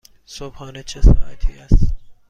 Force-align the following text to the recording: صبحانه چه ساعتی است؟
صبحانه 0.25 0.83
چه 0.83 1.01
ساعتی 1.01 1.53
است؟ 1.53 1.93